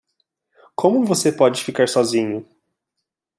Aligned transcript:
Como 0.75 1.05
você 1.05 1.31
pode 1.31 1.63
ficar 1.63 1.87
sozinho? 1.87 2.43